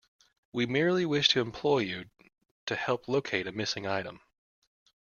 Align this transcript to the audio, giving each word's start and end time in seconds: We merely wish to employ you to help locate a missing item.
We 0.51 0.65
merely 0.65 1.05
wish 1.05 1.27
to 1.29 1.41
employ 1.41 1.77
you 1.81 2.05
to 2.65 2.75
help 2.75 3.07
locate 3.07 3.45
a 3.45 3.51
missing 3.51 3.85
item. 3.85 4.19